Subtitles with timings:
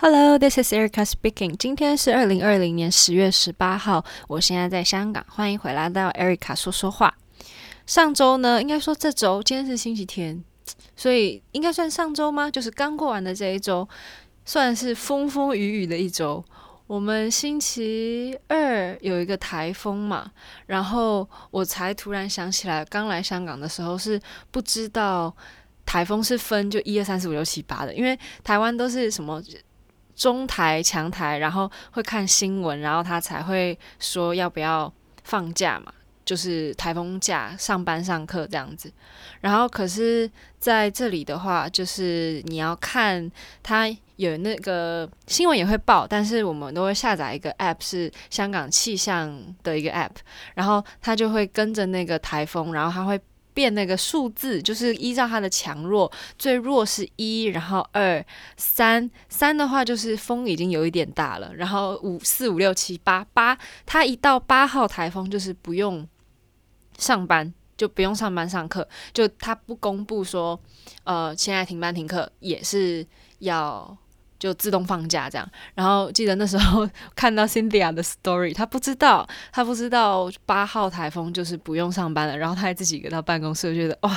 [0.00, 1.56] Hello, this is Erica speaking.
[1.56, 7.12] 今天是二零二零年十月十八号，我现在在香港，欢迎回来到 Erica 说说话。
[7.84, 10.44] 上周呢，应该说这周，今天是星期天，
[10.94, 12.48] 所以应该算上周吗？
[12.48, 13.88] 就是刚过完的这一周，
[14.44, 16.44] 算是风风雨雨的一周。
[16.86, 20.30] 我们星期二有一个台风嘛，
[20.66, 24.20] 然后我才突然想起来，刚来香港的时候是
[24.52, 25.34] 不知道
[25.84, 29.42] 台风是分就一二三四五六七八的，因为台湾都是什么。
[30.18, 35.92] 中台、强台，然后会看新闻，然后他才会说要不要放假嘛，
[36.24, 38.92] 就是台风假，上班上课这样子。
[39.40, 43.30] 然后可是在这里的话，就是你要看
[43.62, 49.32] 他有那个新闻也会报，但是我们都会下载一个 app，是香港气象
[49.62, 50.10] 的一个 app，
[50.54, 53.18] 然后他就会跟着那个台风，然后他会。
[53.58, 58.24] 变那个数字，就是依照它的强弱，最弱是一，然后二、
[58.56, 66.06] 三，三的话就是风已经有一点大了，然后五、四、五、六、七、八，八，它一到八号台风就是不用
[66.98, 70.60] 上班，就不用上班上课，就它不公布说，
[71.02, 73.04] 呃，现在停班停课也是
[73.40, 73.98] 要。
[74.38, 84.16] 就自动放假这样，然后记得那时候 看到 Cynthia 的 story，他不知道，他不知道八号台风就是不用上班了，然后他还自己给到办公室，觉得哇，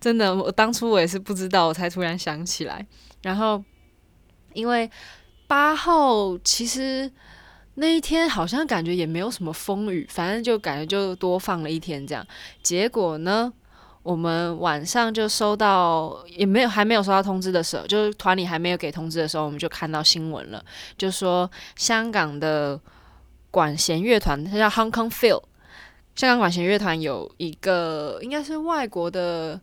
[0.00, 2.86] 真的，我当初我也是不知道，我才突然想起来。
[3.22, 3.62] 然后
[4.54, 4.90] 因为
[5.46, 7.10] 八号其实
[7.74, 12.26] 那一天好像感觉也没有什么风雨，反正就感觉就多放了一天这样。
[12.62, 13.52] 结果呢？
[14.02, 20.64] 我们晚上就收到，也没有还没有收到通知的时候，就是团里还没有给通知的时候，我们就看到新闻了，
[20.98, 22.80] 就说香港的
[23.50, 25.40] 管弦乐团，它叫 Hong Kong Phil，
[26.16, 29.60] 香港管弦乐团有一个应该是外国的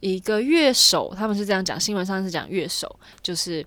[0.00, 3.64] 一个乐手，他们是这样讲，新闻上是讲乐手，就是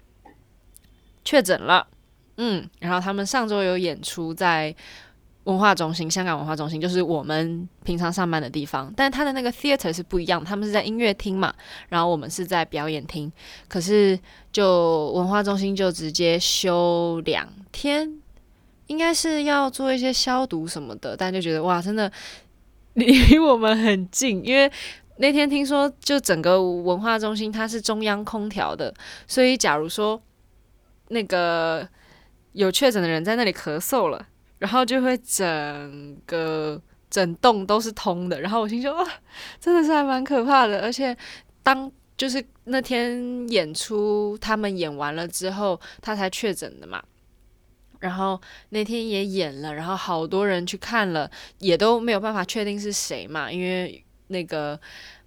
[1.23, 1.87] 确诊了，
[2.35, 4.75] 嗯，然后他们上周有演出在。
[5.45, 11.51] 文化中心，香港文化中心就是我们平常上班的地方，但他的那个 theater 是不一样，他们是在音乐厅嘛，
[11.89, 13.31] 然后我们是在表演厅。
[13.67, 14.19] 可是
[14.51, 18.21] 就文化中心就直接休两天，
[18.85, 22.11] 应该是要做一些消毒什么的，但就觉得哇，真的
[22.93, 24.71] 离我们很近，因为
[25.17, 28.93] 那天听说就整个文化中心它是中央空调的，
[29.25, 30.21] 所以假如说
[31.07, 31.87] 那个
[32.51, 34.27] 有确诊的人在那里咳嗽了。
[34.61, 36.79] 然后就会整个
[37.09, 39.03] 整栋都是通的，然后我心说哇，
[39.59, 40.81] 真的是还蛮可怕的。
[40.81, 41.17] 而且
[41.63, 47.01] 当就是那天演出，他们演完了之后，他才确诊的嘛。
[47.99, 48.39] 然后
[48.69, 54.79] 那天也演了，然后好多人去看了，也都没有办法确定是谁嘛，因为那个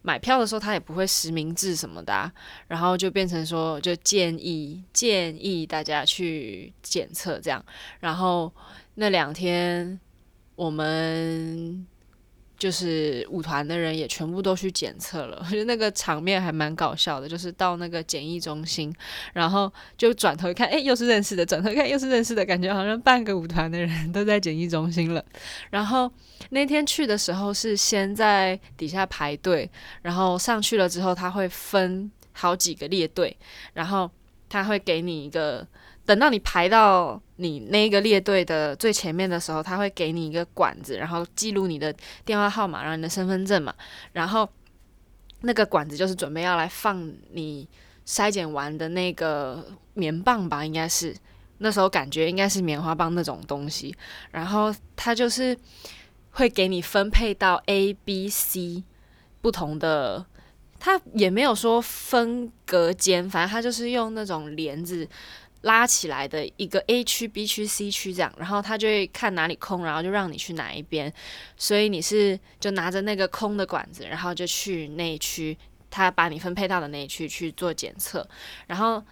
[0.02, 2.32] 买票的时候他也不会实名制什么的啊，
[2.68, 7.64] 然后就变成说就建议建议大家去检测这样，
[7.98, 8.52] 然后。
[8.96, 9.98] 那两天，
[10.54, 11.84] 我们
[12.56, 17.28] 就是舞团的人也全部都去检测了，我觉得那个场面还蛮搞笑的。
[17.28, 18.94] 就是到那个检疫中心，
[19.32, 25.24] 然后就转头一看，哎，又是认识的；转头一看，又是认识的，感觉好像半个舞团的人都在检疫中心了。
[25.70, 26.10] 然后
[26.50, 29.68] 那天去的时候是先在底下排队，
[30.02, 33.36] 然后上去了之后，他会分好几个列队，
[33.72, 34.08] 然后
[34.48, 35.66] 他会给你一个。
[36.06, 41.94] 等到你排到你那个列队的最前面的时候，他会给你一个管子，然后记录你的
[42.24, 43.74] 电话号码，然后你的身份证嘛，
[44.12, 44.48] 然后
[45.40, 47.66] 那个管子就是准备要来放你
[48.06, 51.16] 筛检完的那个棉棒吧，应该是
[51.58, 53.96] 那时候感觉应该是棉花棒那种东西，
[54.30, 55.56] 然后他就是
[56.32, 58.84] 会给你分配到 A、B、C
[59.40, 60.26] 不同的，
[60.78, 65.08] 他也没有说分隔间，反正他就是用那种帘子。
[65.64, 71.12] 拉起来的一个 A 区、B 区、C 区这样，然后他就会看哪里空，然后就让你去哪一边。
[71.56, 75.56] 所以你是就拿着那个空的管子，然后就去那一区，
[75.90, 78.26] 他把你分配到的那一区去做检测。
[78.66, 79.02] 然后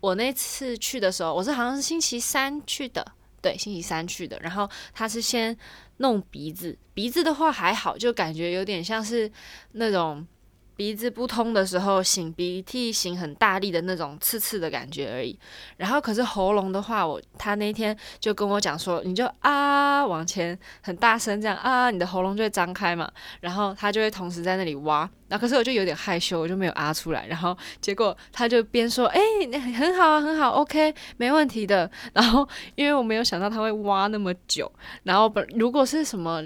[0.00, 3.04] 我那次去的时候，我是好像是星期三去的，
[3.42, 4.38] 对，星期三去的。
[4.40, 5.56] 然后他是先
[5.96, 9.30] 弄鼻子，鼻子的话还好，就感觉有点像是
[9.72, 10.26] 那种。
[10.76, 15.36] 鼻子不通的时候，擤鼻涕擤很大力的那种刺刺的感觉而已。
[15.78, 23.10] 然后可是喉咙的话，我他那天就跟我讲说，你就啊往前很大声这样啊，你的喉咙就会张开嘛。
[23.40, 25.08] 然后他就会同时在那里挖。
[25.28, 27.26] 然后可是我就有点害羞，我就没有啊出来。
[27.26, 29.20] 然后结果他就边说，哎，
[29.78, 31.90] 很好啊，很好，OK，没问题的。
[32.12, 34.70] 然后因为我没有想到他会挖那么久。
[35.04, 36.42] 然后本如果是什么。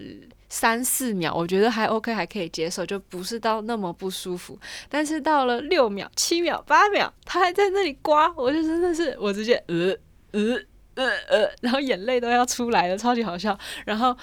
[0.50, 4.58] 三四秒，我觉得还 OK，还可以接受，就不是到那么不舒服。
[4.88, 9.97] 但是到了六秒、七秒、八秒，他还在那里刮，我就真的是我直接呃
[10.32, 10.61] 呃
[10.97, 13.56] 呃呃，然后眼泪都要出来了，超级好笑。
[13.87, 14.14] 然后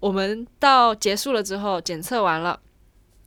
[0.00, 2.60] 我们到结束了之后，检测完了。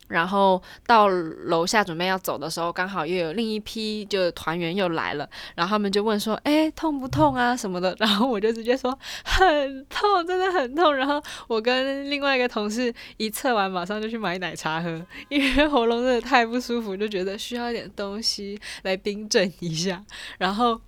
[0.09, 7.55] 然后到楼下准备要走的时候，刚好又有另一批就团员又来了，然后他们就问说：“哎，痛不痛啊？
[7.55, 14.89] 什么的？” 然后我就直接说：“很痛，真的很痛。”然后我跟另外一个同事一测完，马上就去买奶茶喝，
[15.29, 20.03] 因为喉咙真的太不舒服，就觉得需要一点东西来冰镇一下。
[20.39, 20.81] 然后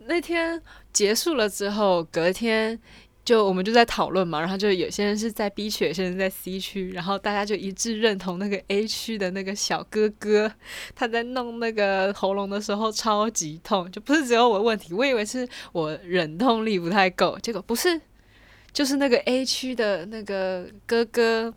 [0.00, 0.60] 那天
[0.92, 2.80] 结束了之后，隔天。
[3.28, 10.50] 就我们就在讨论嘛，然后就有些人是在 B 区，有些人在 C 区，然后大家就一致认同那个 A 区的那个小哥哥，
[10.94, 18.00] 他在弄那个喉咙的时候超级痛，就不是只有我的问题，我以为是我忍痛力不太够，结果不是，
[18.72, 21.52] 就是那个 A 区的那个哥哥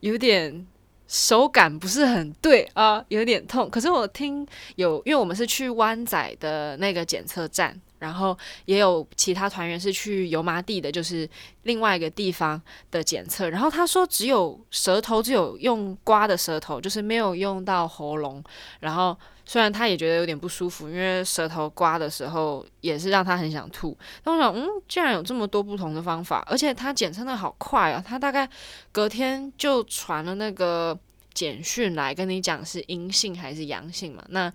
[0.00, 0.66] 有点
[1.06, 3.68] 手感不是很对啊，有点痛。
[3.68, 7.78] 可是我听有，因为我们是去湾仔的那个检测站。
[8.00, 11.28] 然后也有其他团员是去油麻地的，就是
[11.62, 12.60] 另外一个地方
[12.90, 13.48] 的检测。
[13.48, 18.42] 然后他说只有舌头，只有用刮的舌头，就是没有用到喉咙。
[18.80, 23.96] 然后虽然他也觉得有点不舒服，因为舌头刮的时候也是让他很想吐。
[24.24, 28.48] 但我想，嗯，既然有这么多不同的方法，而且他检测的好快啊，他大概
[28.90, 30.98] 隔天就传了那个
[31.34, 34.24] 简讯来跟你讲是阴性还是阳性嘛。
[34.30, 34.50] 那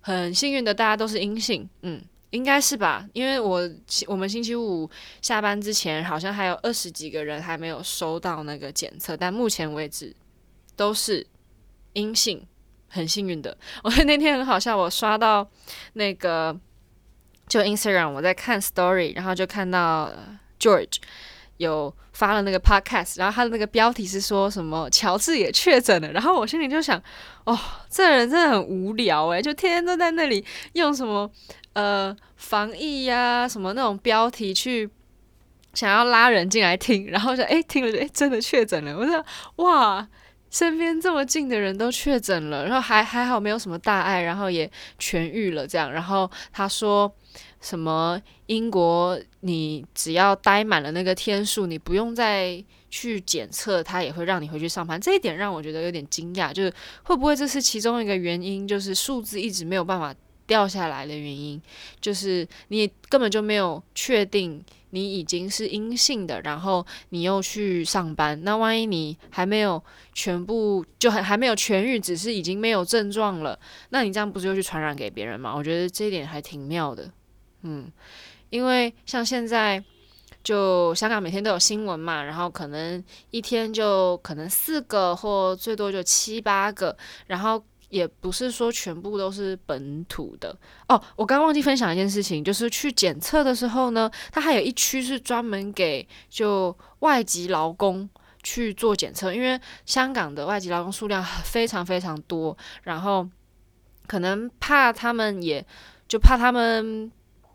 [0.00, 2.02] 很幸运的，大家都是阴性，嗯。
[2.30, 3.68] 应该是吧，因为我
[4.06, 4.88] 我们星期五
[5.20, 10.14] 下班之前，好像还有二十几个人还没有收到那个检测，但目前为止
[10.76, 11.26] 都是
[11.94, 12.46] 阴性，
[12.88, 13.56] 很幸运的。
[13.82, 15.48] 我 那天很好笑，我刷到
[15.94, 16.56] 那个
[17.48, 20.12] 就 Instagram，我在看 Story，然后就看到
[20.60, 20.98] George
[21.60, 27.00] 有发了那个 Podcast，然后他的那个标题是说什么乔治也确诊了，然后我心里就想，
[27.44, 27.56] 哦，
[27.88, 31.30] 这人真的很无聊诶，就天天都在那里用什么。
[31.72, 34.90] 呃，防疫呀、什么那种标题去
[35.72, 39.24] 想要拉人进来听，然后就哎听了就哎真的确诊了，我说
[39.64, 40.04] 哇，
[40.50, 44.68] 身边这么近的人都确诊了，然后还还好没有什么大碍，然后也
[44.98, 45.92] 痊愈了这样。
[45.92, 47.10] 然后他说
[47.60, 55.00] 什么英国你只要待满了那个天数，你不用再去检测，他也会让你回去上班。
[55.00, 56.72] 这一点让我觉得有点惊讶，就是
[57.02, 60.14] 会不会这是其中一个原因，就是数字一直没有办法。
[60.46, 61.62] 掉下来的原因
[62.00, 64.60] 就是你根本就没有确定
[64.90, 69.80] 你已经是阴性的，然后你又去上班，那万一你还没有
[70.12, 73.56] 全部就还还没有痊愈，只是已经没有症状了，
[73.90, 75.54] 那你这样不是又去传染给别人吗？
[75.54, 77.08] 我觉得这一点还挺妙的，
[77.62, 77.90] 嗯，
[78.50, 79.82] 因为像现在
[80.42, 86.96] 就香港每天都有新闻嘛，然后可能一天就可能四个或最多就七八个，
[87.26, 87.62] 然后。
[87.90, 91.02] 也不是说全部都是本土的哦。
[91.16, 98.08] 我刚忘记分享一件事情，就是去检测的时候呢，它还有一区是专门给就外籍劳工
[98.44, 103.28] 去做检测，因为香港的外籍劳工数量非常非常多，然后
[104.06, 105.66] 可能怕他们也
[106.06, 107.10] 就怕他们。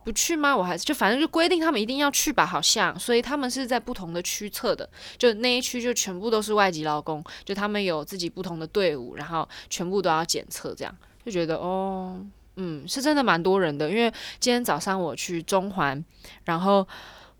[0.05, 0.55] 不去吗？
[0.55, 4.87] 我还是就反正就规定他们一定要去吧，好像，所以他们是在不同的区测的，
[5.17, 12.23] 就那一区就全部都是外籍劳工，就他们有自己不同的队伍，然后全部都要检测，这样就觉得哦，
[12.57, 16.05] 嗯，是真的蛮多人的，因为今天早上我去中环，
[16.43, 16.87] 然后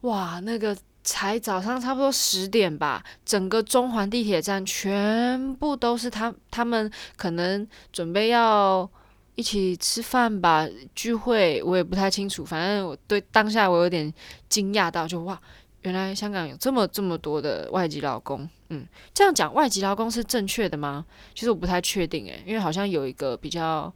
[0.02, 8.90] 哇，那个才早上差不多十点吧，整个中环地铁站全部都是他，他们可能准备要。
[9.36, 12.44] 一起吃饭吧，聚会我也不太清楚。
[12.44, 14.12] 反正我对当下我有点
[14.50, 15.40] 惊讶到就，哇，
[15.82, 18.50] 原来香港有这么这么多的外籍劳工。
[18.70, 21.06] 嗯，这样讲外籍劳工是正确的吗？
[21.34, 23.94] 其实我不太确定诶，因为好像有一个比较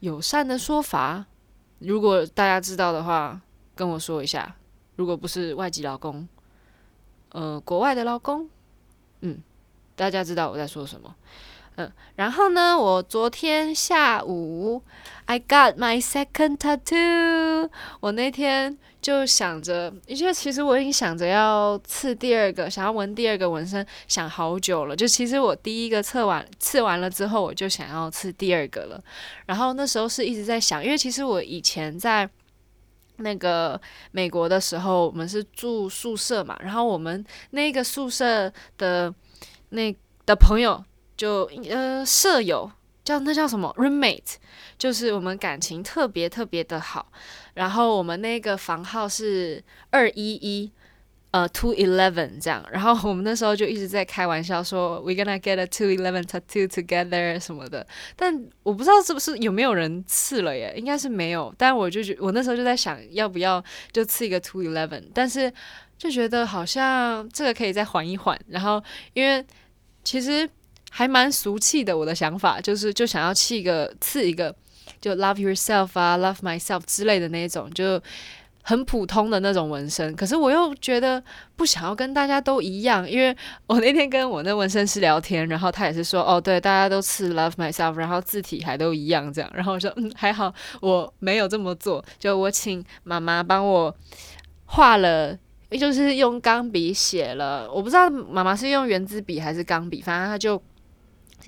[0.00, 1.24] 友善的说法。
[1.78, 3.40] 如果大家知道的话，
[3.74, 4.56] 跟我说一下。
[4.96, 6.26] 如果不是外籍劳工，
[7.30, 8.48] 呃，国外的劳工，
[9.20, 9.38] 嗯，
[9.94, 11.14] 大家知道我在说什么。
[11.76, 14.82] 嗯，然后呢，我昨天下午
[15.26, 17.68] ，I got my second tattoo。
[18.00, 24.96] 我那天就想着，因为其实我已经想着要刺第二个，想要纹第二个纹身，想好久了。
[24.96, 28.98] 就其实我第一个刺完，刺完了之后，我就想要刺第二个了。
[29.44, 32.26] 然后那时候是一直在想，因为其实我以前在
[33.18, 33.78] 那个
[34.12, 39.14] 美国的时候，我们是住宿舍嘛，然后我们那个宿舍的
[39.68, 40.82] 那的朋友。
[41.16, 42.70] 就呃，舍友
[43.04, 44.34] 叫那叫什么？roommate，
[44.76, 47.10] 就是我们感情特别特别的好。
[47.54, 50.70] 然后我们那个房号是二一一，
[51.30, 65.50] 呃，two eleven 这样，然后我们那时候就一直在开玩笑说，we gonna get a two eleven tattoo together 什么的，但我不知道是不是有没有人刺了耶，应该是没有，但我就觉我那时候就在想要不要就刺一个 two eleven，但是
[65.96, 68.82] 就觉得好像这个可以再缓一缓，然后
[69.14, 69.42] 因为
[70.04, 70.48] 其实
[70.90, 74.54] 还蛮俗气的，我的想法就是就想要刺一个刺一个
[75.00, 78.00] 就 love yourself 啊，love myself 之类的那一种就。
[78.68, 81.22] 很普通的那种纹身，可是我又觉得
[81.54, 83.32] 不想要跟大家都一样，因为
[83.68, 93.96] 我那天跟我那纹身师聊天，然后他也是说，哦，对，大家都刺 love myself，然后字体还都一样这样，然后我说，嗯，还好我没有这么做，就我请妈妈帮我
[94.64, 95.38] 画了，
[95.70, 100.60] 就是用钢笔写了，我不知道妈妈是用圆珠笔还是钢笔，反正他就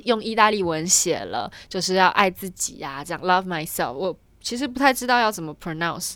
[0.05, 6.15] 用意大利文写了，就是要爱自己呀，这样 love myself，我其实不太知道要怎么 pronounce。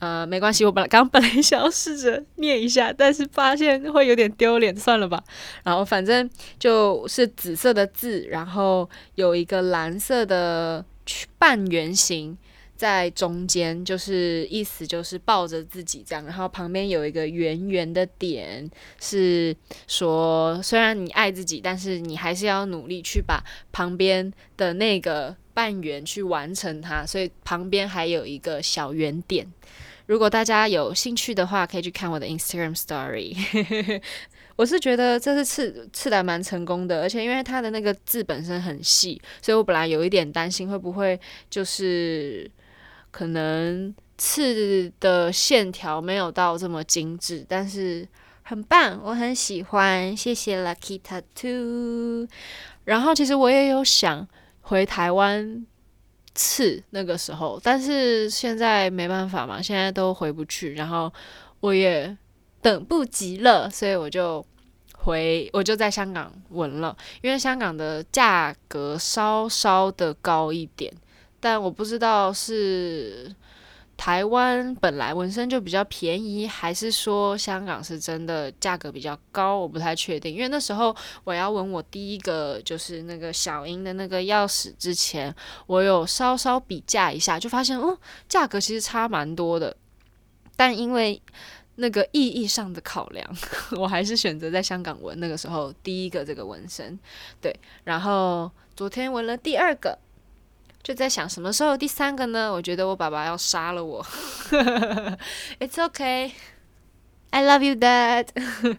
[0.00, 5.22] 呃，没关系，我本来刚本来想要试着念一下，但是发现会有点丢脸，算了吧。
[5.62, 10.84] 然后反正就是紫色的字，然后有一个蓝色的
[11.38, 12.36] 半圆形
[12.76, 16.24] 在中间，就是意思就是抱着自己这样。
[16.24, 18.68] 然后旁边有一个圆圆的点，
[19.00, 19.54] 是
[19.86, 27.06] 说虽然你爱自己，但是你还是要努力去把旁边的那个半圆去完成它。
[27.06, 29.46] 所以旁边还有一个小圆点。
[30.06, 33.34] 如果大家有兴趣的话，可以去看我的 Instagram Story。
[34.56, 41.18] 我是觉得这次刺刺的蛮成功的，而且因为它的那个字本身很细，所以我本来有一点担心会不会
[41.50, 42.48] 就是
[43.14, 48.08] 可能刺的线条没有到这么精致，但是
[48.42, 52.28] 很棒，我很喜欢，谢谢 Lucky Tattoo。
[52.82, 54.26] 然后其实我也有想
[54.62, 55.64] 回台湾。
[56.36, 61.08] 刺那个时候，但是现在没办法嘛，现在都回不去，然后
[61.60, 62.18] 我也
[62.60, 64.44] 等不及了，所以我就
[64.94, 70.92] 回，我就在香港纹了，因为香港的价格稍稍的高一点，
[71.44, 73.34] 但我不知道是。
[73.96, 79.56] 台湾本来纹身就比较便宜，还是说香港是真的价格比较高？
[79.56, 85.32] 我不太确定，因为那时候我要纹我第一个就是那个小樱的那个钥匙之前，
[85.68, 87.96] 我有稍稍比价一下，就发现哦，
[88.28, 89.76] 价格其实差蛮多的。
[90.56, 91.22] 但因为
[91.76, 93.24] 那个意义上的考量，
[93.78, 95.20] 我还是选择在香港纹。
[95.20, 96.98] 那个时候第一个这个纹身，
[97.40, 99.96] 对，然后昨天纹了第二个。
[100.84, 102.52] 就在想什么时候第三个呢？
[102.52, 104.04] 我觉得我爸爸要杀了我。
[105.58, 106.32] It's okay,
[107.30, 108.26] I love you, Dad.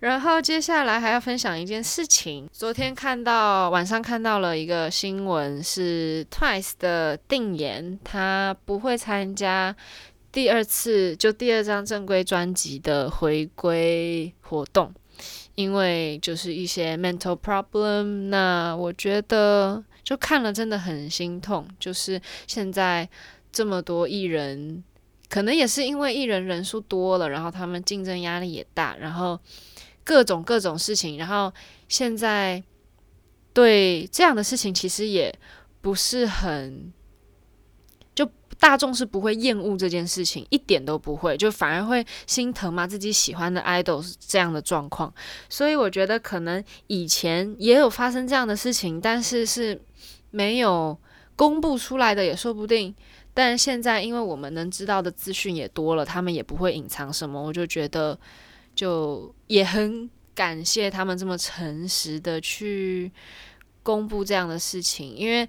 [0.00, 2.48] 然后接下来还要分享一件事情。
[2.52, 9.76] 昨天看到晚上看到了一个新闻，是 Twice 的定妍，他不会参加
[10.32, 14.92] 第二次就第二张正规专辑的回归活动，
[15.54, 18.30] 因为就是一些 mental problem。
[18.30, 19.84] 那我觉得。
[20.02, 23.08] 就看了真的很心痛，就是现在
[23.52, 24.82] 这么多艺人，
[25.28, 29.38] 可能也是因为艺人人数多了，然后他们竞争压力也大，然后
[30.04, 31.52] 各种各种事情，然后
[31.88, 32.62] 现在
[33.52, 35.32] 对这样的事情其实也
[35.80, 36.92] 不是很，
[38.60, 45.12] 大众是不会厌恶这件事情，一点都不会，就反而会心疼嘛，自己喜欢的 idol 是这样的状况，
[45.48, 49.80] 所以我觉得可能以前也有发生这样的事情，但是是。
[50.32, 50.96] 没有
[51.34, 52.94] 公布出来的也说不定，
[53.34, 58.16] 但现在因为我们能知道的资讯也多了，他们也不会隐藏什么，我就觉得
[58.72, 63.10] 就也很感谢他们这么诚实的去
[63.82, 65.48] 公布这样的事情，因为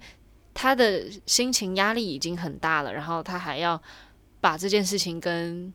[0.53, 3.81] 他的心情压力已经很大了，然后他还要
[4.39, 5.74] 把这件事情跟。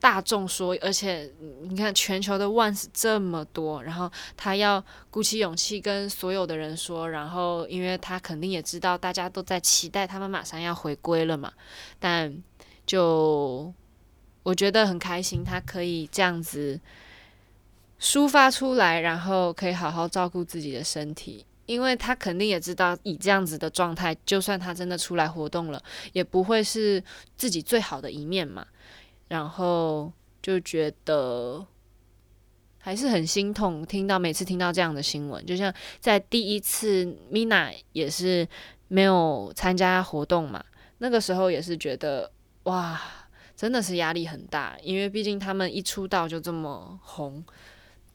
[0.00, 1.28] 大众说，而且
[1.62, 11.52] 你看全球的 ones 这么多，然后他要鼓起勇气跟所有的人说，然后因为他肯定也知道大家都在期待他们马上要回归了嘛，
[11.98, 12.32] 但
[12.86, 13.74] 就
[14.44, 16.80] 我觉得很开心，他可以这样子
[18.00, 25.80] 抒发出来，然后可以好好照顾自己的身体，因为他肯定也知道以这样子的状态，就算他真的出来活动了，
[26.14, 27.02] 也不会是
[27.36, 28.66] 自己最好的一面嘛。
[29.28, 30.10] 然后
[30.40, 31.66] 就觉得
[32.78, 35.70] 还是很心痛，听到每次听到这样的新闻，就像
[36.00, 38.48] 在第一次 Mina 也是
[38.88, 40.64] 没有参加活动嘛，
[40.96, 42.32] 那个时候也是觉得
[42.62, 42.98] 哇，
[43.54, 47.44] 真的是压力很大，因为毕竟他们一出道就这么红，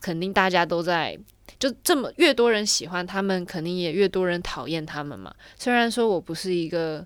[0.02, 1.16] 肯定大家都在，
[1.60, 5.34] 就这么越多人喜欢他们，肯定也越多人讨厌他们嘛。
[5.58, 7.06] 虽然说我不是一个。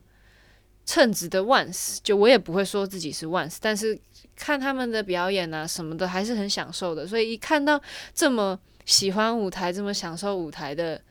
[0.89, 3.99] 称职的 once，就我也不会说自己是 once，但是
[4.37, 7.05] 看他们的表演啊什么的，还是很享受的。
[7.05, 7.77] 所以一看到
[8.13, 11.01] 这么喜欢舞台、这么享受舞台的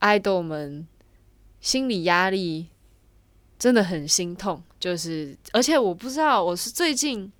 [0.00, 0.84] idol 们，
[1.60, 2.66] 心理压力
[3.56, 4.60] 真的很心痛。
[4.80, 7.30] 就是，而且我不知道，我是最近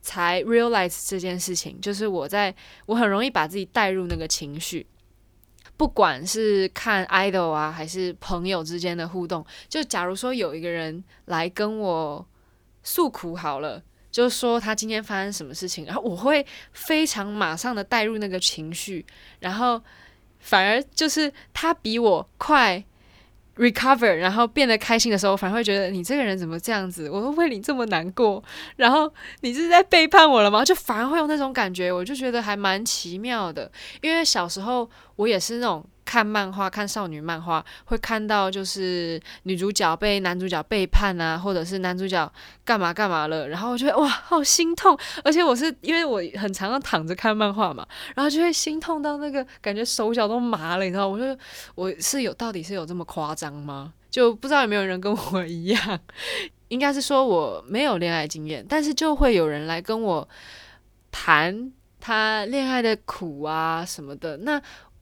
[0.00, 2.54] 才 realize 这件事情，就是我在
[2.86, 4.86] 我很容易把自己带入那个情绪。
[5.76, 12.26] 不管是看 idol 啊，还是朋友之间的互动，就假如说有一个人来跟我
[12.82, 19.06] 诉苦好了，就说他今天发生什么事情，然后我会非常马上的带入那个情绪，
[19.38, 19.80] 然后
[20.38, 22.84] 反而就是他比我快。
[23.60, 27.08] recover，然后变得开心的时候，反而会觉得你这个人怎么这样子？
[27.10, 28.42] 我会为你这么难过，
[28.76, 29.12] 然后
[29.42, 30.64] 你是在背叛我了吗？
[30.64, 33.70] 就反而会有那种感觉，我就觉得还蛮奇妙的。
[34.00, 35.84] 因为小时候我也是那种。
[36.10, 42.32] 看漫画，看少女漫画，会看到就是女主角被男主角背叛啊，或者是男主角
[42.64, 44.98] 干嘛干嘛了，然后我觉得哇，好心痛。
[45.22, 47.86] 而且我是因为我很常常躺着看漫画嘛，
[48.16, 51.06] 然后就会心痛到那个感觉手脚都麻了，你知道？
[51.06, 51.38] 我就
[51.76, 53.92] 我是有到底是有这么夸张吗？
[54.10, 56.00] 就不知道有没有人跟我一样，
[56.66, 60.28] 应该是说我没有恋爱经验，但是就会有人来跟我
[61.12, 64.60] 谈他恋爱的苦啊什么的，那。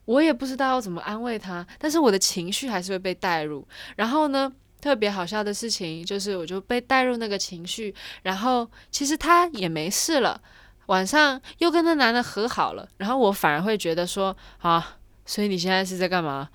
[0.08, 3.68] 我也不知道要怎么安慰他，但是我的情绪还是会被带入。
[3.94, 4.50] 然后呢，
[4.80, 10.40] 特别好笑的事情就是，我就被带入那个情绪，然后其实他也没事了，
[10.86, 12.88] 晚上又跟那男的和好了。
[12.96, 14.96] 然后我反而会觉得说，啊，
[15.26, 16.48] 所以你现在是在干嘛？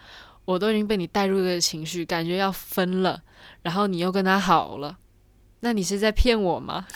[0.45, 3.21] 我都已经被你带入这个情绪，感觉要分了，
[3.61, 4.97] 然后你又跟他好了，
[5.59, 6.87] 那你是在骗我吗？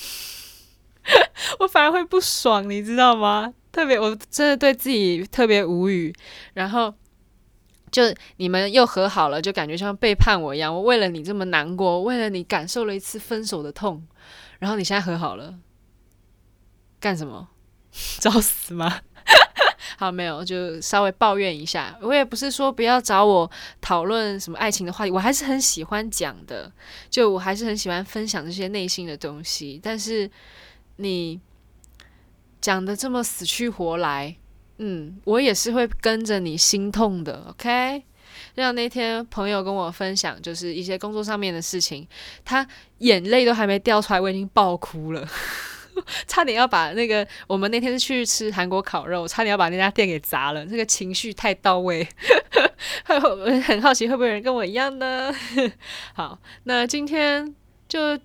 [1.59, 3.53] 我反而会不爽，你知道吗？
[3.77, 6.11] 特别，我真的对自己特别无语。
[6.55, 6.91] 然后，
[7.91, 8.01] 就
[8.37, 10.73] 你们又和好了，就感觉像背叛我一样。
[10.73, 14.03] 我为了你这么难过，为了你感受了一次分手的痛，
[14.57, 15.59] 然后你现在和好了，
[16.99, 17.49] 干什么？
[18.19, 19.01] 找死吗？
[19.99, 21.95] 好，没有，就稍微抱怨一下。
[22.01, 26.71] 我也不是说不要找我讨论什么爱情的话题，我还是很喜欢讲的。
[27.11, 29.79] 就我还是很喜欢分享这些内心的东西。
[29.83, 30.27] 但是
[30.95, 31.39] 你。
[32.67, 34.35] 讲得这么死去活来，
[34.79, 38.03] 嗯，我也是会跟着你心痛的，OK？
[38.53, 42.05] 就像那天朋友跟我分享，就是一些工作上面的事情，
[42.43, 45.25] 他眼泪都还没掉出来，我已经爆哭了，
[46.27, 52.05] 差点要把那个我们那天是去吃韩国烤肉，差点要把那家店给砸了，这个情绪太到位，
[53.07, 55.33] 我很好奇会不会有人跟我一样呢？
[56.13, 57.55] 好，那今天
[57.87, 58.19] 就。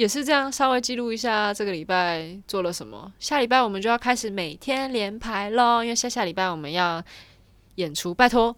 [0.00, 3.12] 也是这样，稍微记录一下这个礼拜做了什么。
[3.18, 7.04] 下礼拜我们就要开始每天连排咯，因为下下礼拜我们要
[7.74, 8.14] 演出。
[8.14, 8.56] 拜托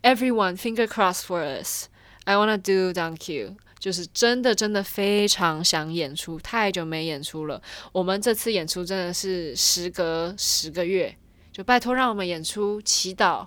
[0.00, 1.88] ，everyone finger cross for us.
[2.24, 3.56] I wanna do, thank you。
[3.78, 7.60] 就是真的真的非常想演出，太久没演出了。
[7.92, 11.14] 我们这次演出真的是时隔十个月，
[11.52, 13.46] 就拜托让我们演出，祈祷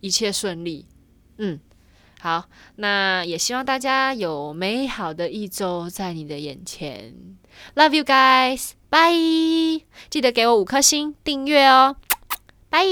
[0.00, 0.86] 一切顺利。
[1.36, 1.60] 嗯。
[2.20, 2.44] 好，
[2.76, 7.14] 那也希望大家有美好的一周在你的眼前。
[7.74, 9.10] Love you guys，拜！
[10.10, 11.96] 记得给我五颗星订阅哦，
[12.68, 12.84] 拜。